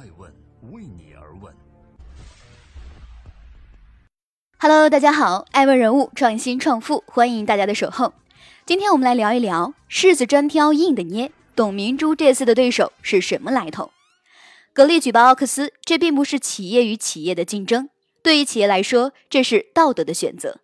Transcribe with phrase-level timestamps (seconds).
[0.00, 0.32] 爱问
[0.72, 1.54] 为你而问。
[4.58, 8.14] Hello，大家好，爱问人物创新创富，欢迎大家的守候。
[8.64, 13.90] 今天我们来聊一聊柿子专挑硬的捏，董明珠这次的对手是什么来头？
[14.72, 17.90] 格力举报奥克斯，这并不是企业与企业的竞争，
[18.22, 20.60] 对于企业来说，这是道德的选择。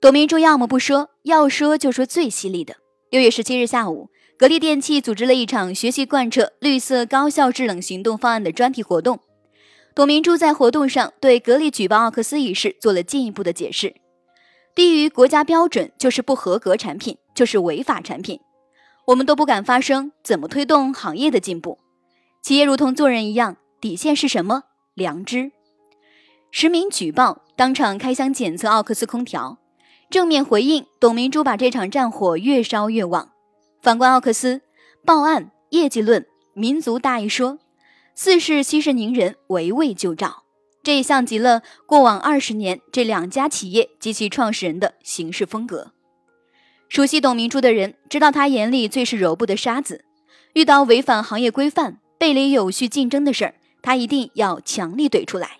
[0.00, 2.76] 董明珠要么不说，要说就说最犀利的。
[3.10, 4.11] 六月十七日下午。
[4.42, 9.20] 格力电器组织了一场学习贯彻绿色高效制冷行动方案的专题活动。
[9.94, 13.94] 董明珠在活动上对格力举报奥克斯一事做了进一步的解释：
[14.74, 18.40] 低于国家标准就是不合格产品，就是违法产品，
[19.06, 21.78] 我们都不敢发声，怎么推动行业的进步？
[22.42, 24.64] 企业如同做人一样，底线是什么？
[24.94, 25.52] 良知。
[26.50, 29.58] 实名举报，当场开箱检测奥克斯空调，
[30.10, 33.28] 正面回应董明珠把这场战火越烧越旺。
[33.82, 34.60] 反观奥克斯，
[35.04, 37.58] 报案、业绩论、民族大义说，
[38.14, 40.44] 似是息事宁人、围魏救赵，
[40.84, 45.90] 这也像极了过往二十年这两家企业及其创始人的行事风格。
[46.88, 50.04] 熟悉董明珠的人知道，他眼里最是揉不得沙子，
[50.52, 55.58] 遇到违反行业规范、背离有序竞争的事儿，他一定要强力怼出来。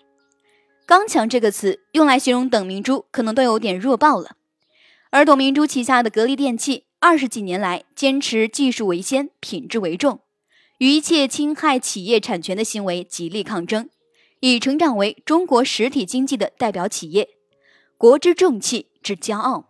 [0.85, 4.37] 刚强这个词用来形容董明珠，可能都有点弱爆了。
[5.11, 6.85] 而董明珠旗下的格力电器。
[7.03, 10.21] 二十几年来，坚持技术为先、品质为重，
[10.77, 13.89] 与一切侵害企业产权的行为极力抗争，
[14.39, 17.27] 已成长为中国实体经济的代表企业，
[17.97, 19.65] 国之重器之骄傲。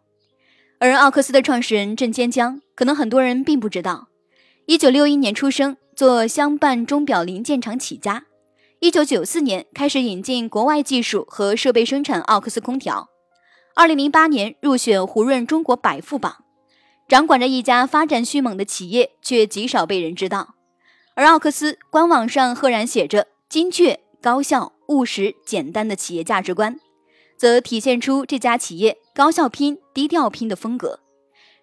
[0.77, 4.09] 而奥克斯的创始人郑坚江，可能很多人并不知道，
[4.67, 8.25] 一九六一年出生，做相伴钟表零件厂起家，
[8.79, 13.09] 一九九四年开始引进国外技术和设备生产奥克斯空调，
[13.73, 16.42] 二零零八年入选胡润中国百富榜。
[17.13, 20.55] 掌管着一家发展迅猛的企业，却极少被人知道。
[21.13, 26.79] 而奥克斯官网上赫然写着“精确、高效、务实、简单”的企业价值观，
[27.37, 31.01] 则体现出这家企业高效拼、低调拼的风格。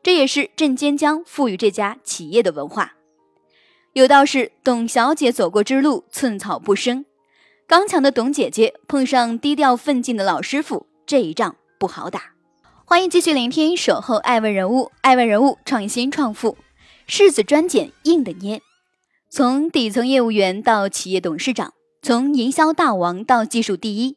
[0.04, 2.92] 这也是郑坚江赋予这家企业的文化。
[3.94, 7.04] 有道是“董小姐走过之路，寸草不生”。
[7.66, 12.34] 刚强的董姐姐碰上低调奋进的老师傅，这一仗不好打。
[12.90, 16.56] 欢迎继续聆听《守候爱问人物》，爱问人物创新创富，
[17.06, 18.62] 柿子专捡硬的捏。
[19.30, 24.16] 从底层业务员到企业董事长，从营销大王到技术第一，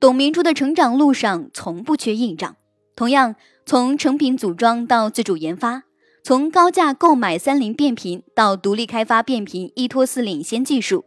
[0.00, 2.56] 董明珠的成长路上从不缺硬仗。
[2.96, 5.82] 同样，从成品组装到自主研发，
[6.24, 11.04] 从高价购买三菱变频到独立开发变频一拖四领先技术，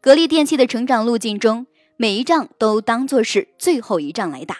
[0.00, 4.56] 格力电器的成长路径中，每一仗都当作是最后一仗来打。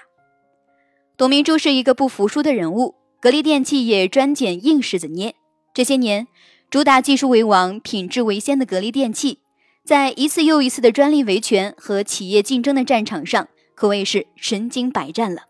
[1.23, 5.37] 董明珠是一个不服输的人物，格力电器也专捡硬柿子捏。
[5.73, 6.27] 这些年，
[6.69, 9.39] 主打技术为王、品质为先的格力电器，
[9.85, 13.47] 在一次又一次的专利维权和企业竞争的战场上，
[13.77, 15.43] 可谓是身经百战了。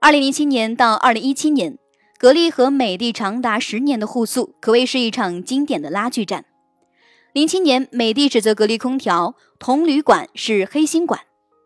[0.00, 1.78] 二零零七年到二零一七年，
[2.18, 6.44] 格力和美的长达十年的互诉，可谓是一场经典的拉锯战。
[7.32, 11.20] 零七年，美的指责格力空调铜铝管是黑心管。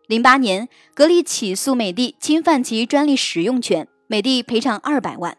[0.07, 5.37] 零八年，格力起诉美的侵犯其专利使用权，美的赔偿二百万。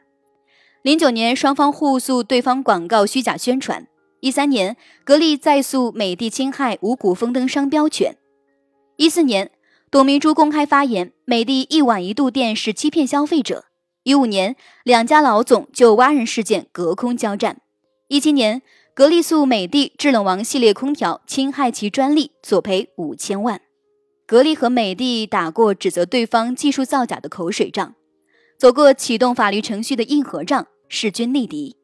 [0.83, 3.87] 零九年，双方互诉对方广告虚假宣传。
[4.21, 8.17] 一三年，格力再诉美的侵害五谷丰登商标权。
[8.97, 9.51] 一四年，
[9.91, 13.67] 董明珠公开发言，美的一碗一度电是欺骗消费者。
[14.05, 17.59] 一五年，两家老总就挖人事件隔空交战。
[18.09, 18.63] 一七年，
[18.95, 23.61] 格力诉美的制冷王系列空调侵害其专利，索赔五千万。
[24.27, 27.95] 格力和美的打过指责对方技术造假的口水仗，
[28.59, 31.77] 走过启动法律程序的硬核仗，势均力敌。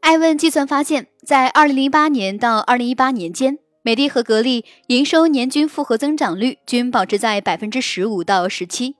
[0.00, 8.96] 艾问计算发现，在二零零八年到二零一八年间，美的和格力营收年均复合增长率均保持在百分之十五到十七。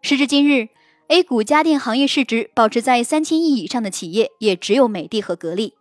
[0.00, 0.68] 时至今日
[1.08, 5.74] ，A 股家电行业市值保持在三千亿以上的企业也只有美的和格力。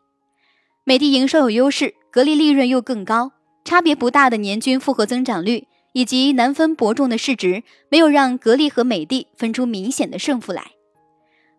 [0.83, 3.33] 美的营收有优势，格力利润又更高，
[3.63, 5.67] 差别不大的年均复合增长率。
[5.93, 10.71] 以及难分伯仲的市值，没有让格力和美的分出明显的胜负来。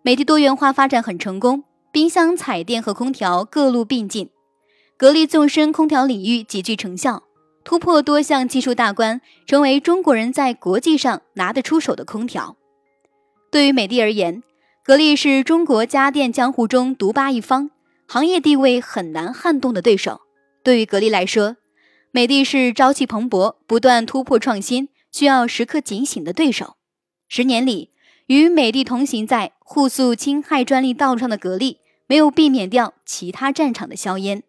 [0.03, 4.27] 美的多元化发展很成功，冰箱、彩电和空调各路并进；
[4.99, 7.23] 格力纵深空调领域极具成效，
[7.65, 12.57] 突破多项技术大关，成为中国人在国际上拿得出手的空调。
[13.51, 14.43] 对于美的而言，
[14.85, 17.71] 格力是中国家电江湖中独霸一方，
[18.07, 20.21] 行业地位很难撼动的对手。
[20.63, 21.57] 对于格力来说，
[22.15, 26.77] 美的是朝气蓬勃、不断突破创新、需要时刻警醒的对手。
[27.27, 27.91] 十年里，
[28.29, 34.45] 与美的同行在互诉侵害专利道路上的格力，没有避免掉其他战场的硝烟。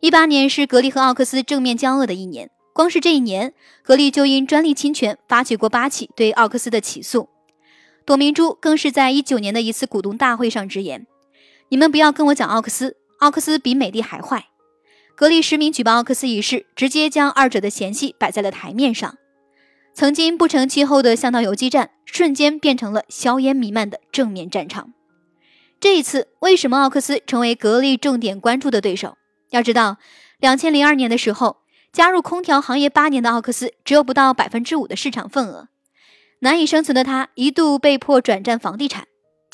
[0.00, 3.54] 一八年是格力和奥克斯正面交恶的一年，光是这一年，
[3.84, 7.28] 格力就因专利侵权发起过八起对奥克斯的起诉。
[8.04, 11.06] 董明珠更是在一九年的一次股东大会上直言
[11.70, 14.46] ：“你们不要跟我讲奥克斯，奥克斯比美的还坏。”
[15.16, 19.16] 格力实名举报奥克斯一事，直接将二者的嫌隙摆在了台面上。
[19.94, 24.92] 曾经不成气候的巷道游击战，瞬间变成了硝烟弥漫的正面战场。
[25.80, 29.16] 这一次，为什么奥克斯成为格力重点关注的对手？
[29.48, 29.96] 要知道，
[30.38, 35.68] 两千零二年的时候，加入空调行业八年的奥克斯只有不到百分之五的市场份额，
[36.40, 39.06] 难以生存的他一度被迫转战房地产。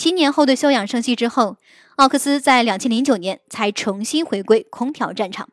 [0.03, 1.59] 七年后的休养生息之后，
[1.95, 5.49] 奥克斯在两千零九年才重新回归空调战场。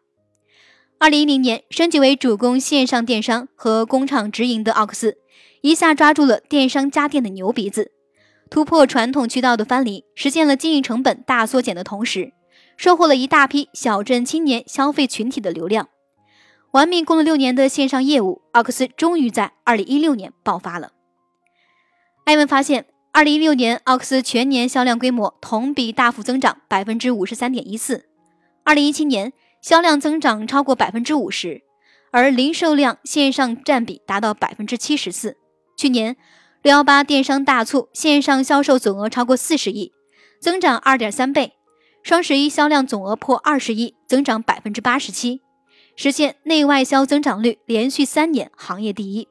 [0.98, 5.20] 二零一零年升级为主攻线上电商和工厂直营的奥克斯，
[5.62, 7.92] 一下抓住了电商家电的牛鼻子，
[8.50, 12.34] 突破传统渠道的藩篱，实现了经营成本大缩减的同时，
[12.76, 15.90] 收获了一大批小镇青年消费群体的流量。
[16.72, 20.94] 玩命攻了六年的线上业务，奥克斯终于在二零一六年爆发了。
[22.26, 22.88] 艾文发现，
[23.20, 28.06] 二零一六年奥克斯全年销量规模同比大幅增长百分之五十三点一四，
[28.64, 29.34] 二零一七年。
[29.62, 31.64] 销量增长超过百分之五十，
[32.12, 35.36] 而零售量线上占比达到百分之七十四。
[35.76, 36.16] 去年
[36.62, 39.92] 六幺八电商大促线上销售总额超过四十亿，
[40.40, 41.50] 增长二点三倍；
[42.02, 45.42] 双十一销量总额破二十亿，增长百分之八十七，
[45.98, 49.28] 实现内外销增长率连续三年行业第一。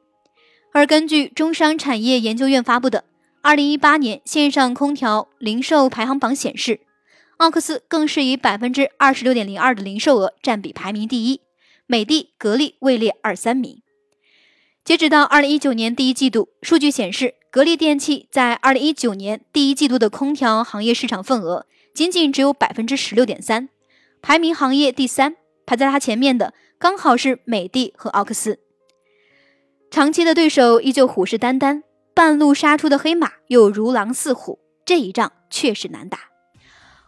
[0.73, 2.99] 而根据中商产业研究院发布的
[3.41, 6.81] 《二零一八年线上空调零售排行榜》显示。
[7.37, 11.39] 奥克斯更是以百分之二十六点零二的零售额占比排名第一，
[11.85, 13.81] 美的、格力位列二三名。
[14.83, 23.69] 截止到二零一九年第一季度，数据显示，格力电器在二零一九年第一季度的空调行业市场份额仅仅只有百分之十六点三，
[24.21, 25.37] 排名行业第三。
[25.65, 28.59] 排在他前面的刚好是美的和奥克斯。
[29.89, 31.83] 长期的对手依旧虎视眈眈，
[32.19, 36.19] 半路杀出的黑马又如狼似虎，这一仗确实难打。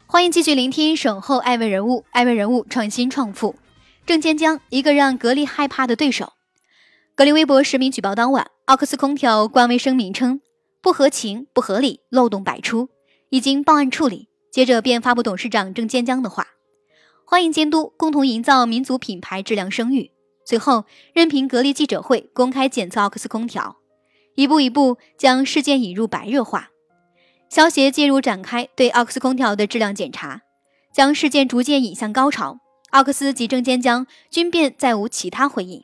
[0.07, 3.57] 欢迎继续聆听《守候爱问人物》，爱问人物创新创富。
[4.05, 6.31] 郑坚江一个让格力害怕的对手。
[7.13, 10.39] 格力微博实名举报当晚，奥克斯空调官微声明称
[10.81, 12.87] 不合情、不合理，漏洞百出，
[13.31, 14.29] 已经报案处理。
[14.49, 16.47] 接着便发布董事长郑坚江的话
[17.27, 20.11] ：“欢迎监督，共同营造民族品牌质量声誉。”
[20.47, 23.75] 随后任凭格力记者会公开检测奥克斯空调，
[24.35, 26.69] 一步一步将事件引入白热化。
[27.49, 30.41] 消协介入展开对奥克斯空调的质量检查，
[30.93, 32.59] 将事件逐渐引向高潮。
[32.91, 35.83] 奥克斯及郑坚江均便再无其他回应。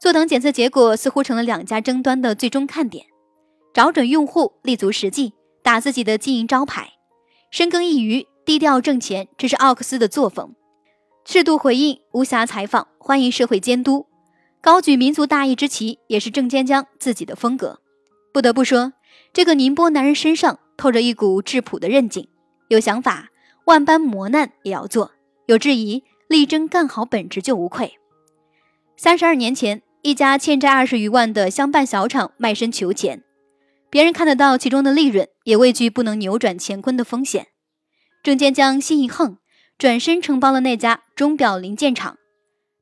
[0.00, 3.06] 坐等检测结果似乎成了两家争端的最终看点。
[3.72, 5.32] 找准用户，立足实际，
[5.62, 6.92] 打自己的经营招牌，
[7.50, 10.54] 深耕一隅，低调挣钱，这是奥克斯的作风。
[11.24, 14.06] 适度回应，无暇采访，欢迎社会监督，
[14.62, 17.80] 高举民族大义之旗，也是郑坚江自己的风格。
[18.32, 18.92] 不得不说，
[19.32, 20.58] 这个宁波男人身上。
[20.74, 22.26] 透着一股质朴的韧劲，
[22.66, 23.28] 有想法，
[23.66, 25.12] 万般磨难也要做；
[25.46, 27.98] 有质疑，力争干好本职就无愧。
[28.96, 33.22] 三十二年前，一家欠债二十余万的乡办小厂卖身求钱，
[33.90, 37.48] 别人看得到其中的利润，也畏惧不能扭转乾坤的风险。
[38.24, 39.38] 郑坚江心一横，
[39.78, 42.16] 转身承包了那家钟表零件厂，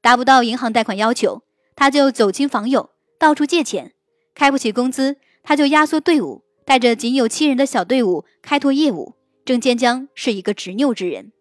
[0.01, 1.43] 达不到银行贷款要求，
[1.81, 3.93] 他就走亲访友，到处借钱；
[4.35, 6.45] 开不起工资，他就压缩队伍。
[6.67, 9.15] 带着仅有七人的小队伍开拓业务，
[9.47, 11.33] 郑坚江是一个执拗之人。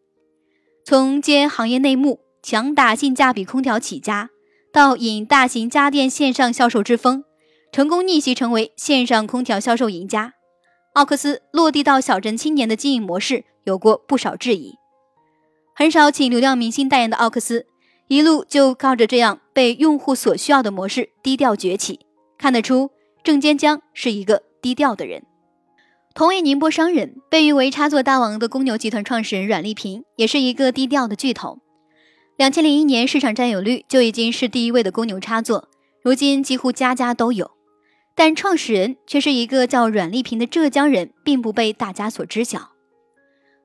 [0.85, 4.29] 从接行业内幕、强打性价比空调起家，
[4.71, 7.25] 到引大型家电线上销售之风，
[7.73, 10.35] 成功逆袭成为线上空调销售赢家。
[10.93, 14.75] 奥克斯落地到小镇青年的经营模式有过不少质疑，
[15.75, 17.67] 很少请流量明星代言的奥克斯，
[18.09, 22.01] 一路就靠着这样被用户所需要的模式低调崛起。
[22.37, 22.91] 看得出，
[23.23, 24.43] 郑坚江是一个。
[24.61, 25.23] 低调的人，
[26.13, 31.59] 同为宁波商人，被誉为插座大王的公牛集团创始人阮丽萍，也是一个低调的巨头。
[32.35, 35.69] 两千零一年市场占有率就已经是第一位的公牛插座，
[36.03, 37.51] 如今几乎家家都有。
[38.15, 42.71] 但创始人却是一个叫阮丽萍的浙江人，并不被大家所知晓。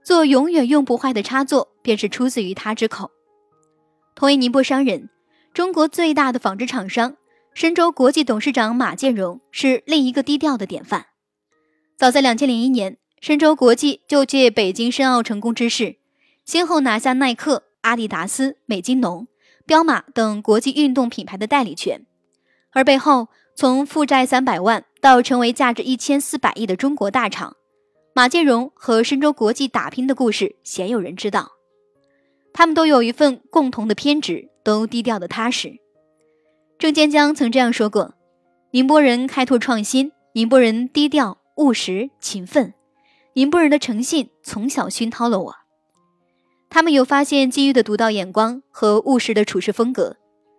[0.04, 3.10] 做永远用不坏的插座，便是出自于他之口。
[4.14, 5.10] 同为宁波商人，
[5.52, 7.16] 中国最大的纺织厂商。
[7.52, 11.06] 深州国际董事长马建荣是另一个低调的典范。
[11.96, 15.96] 早在两千零一年，深州国际就借北京申奥成功之势，
[16.44, 19.28] 先后拿下耐克、阿迪达斯、美津浓、
[19.66, 22.04] 彪马等国际运动品牌的代理权。
[22.72, 27.56] 而背后从负债三百万到成为价值一千四百亿的中国大厂，
[28.14, 31.52] 马建荣和深州国际打拼的故事，鲜有人知道。
[32.54, 35.76] 他们都有一份共同的偏执，都低调的踏实。
[36.78, 38.14] 郑坚江曾这样说过
[38.70, 42.72] ：“宁波人开拓创新，宁波人低调务实勤奋，
[43.34, 45.56] 宁波人的诚信从小熏陶了我。
[46.70, 50.16] 他们有发现机遇的独到眼光和务实的处事风格，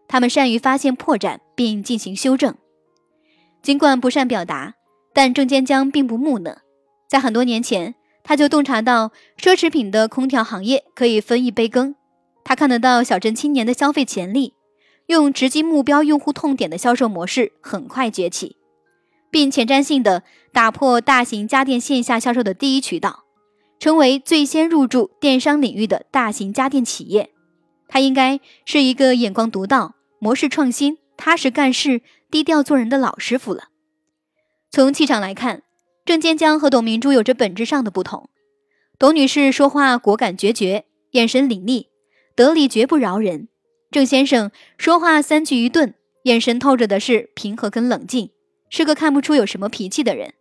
[0.07, 2.55] 他们善于发现破绽并进行修正。
[3.61, 4.73] 尽管不善表达，
[5.13, 6.57] 但郑坚江并不木讷。
[7.07, 7.95] 在很多年前，
[8.25, 11.96] 他就洞察到奢侈品的空调行业可以分一杯羹。
[12.44, 14.53] 他看得到小镇青年的消费潜力。”
[15.08, 18.58] 用直击目标用户痛点的销售模式很快崛起，
[19.29, 23.24] 并前瞻性的打破大型家电线下销售的第一渠道，
[23.77, 27.29] 成为最先入驻电商领域的大型家电企业。
[27.88, 32.01] 他应该是一个眼光独到、模式创新、踏实干事、
[32.32, 33.65] 低调做人的老师傅了。
[34.72, 35.62] 从气场来看，
[36.05, 38.29] 郑坚江和董明珠有着本质上的不同。
[39.00, 41.89] 董女士说话果敢决绝，眼神凌厉，
[42.35, 43.50] 得理绝不饶人。
[43.89, 48.29] 郑先生说话三句一顿，眼神透着的是平和跟冷静，
[48.69, 50.35] 是个看不出有什么脾气的人。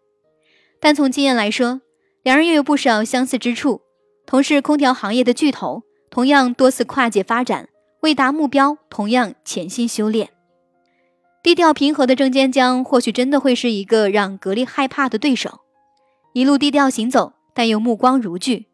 [0.80, 1.80] 但从经验来说，
[2.22, 3.80] 两人又有不少相似之处。
[4.26, 7.68] 同是空调行业的巨头，同样多次跨界发展，
[8.00, 10.30] 为达目标同样潜心修炼。
[11.44, 15.60] 低调平和的郑坚江，或许真的会是一个让格力害怕的对手。
[16.32, 18.66] 一路低调行走，但又目光如炬，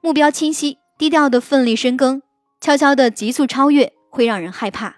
[0.00, 2.22] 目标清晰，低调的奋力深耕，
[2.58, 3.92] 悄悄的急速超越。
[4.08, 4.96] 会让人害怕。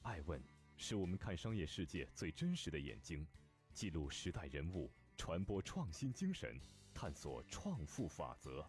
[0.00, 0.42] 爱问
[0.78, 3.26] 是我们看商业世界最真实的眼睛，
[3.74, 6.58] 记录时代人物，传播创新精神，
[6.94, 8.64] 探索创富法则。